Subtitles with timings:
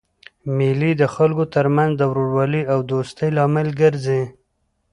[0.57, 4.21] مېلې د خلکو ترمنځ د ورورولۍ او دوستۍ لامل ګرځي.